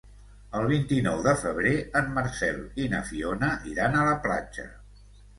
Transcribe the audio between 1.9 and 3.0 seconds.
en Marcel i